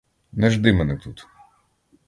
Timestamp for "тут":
0.97-1.27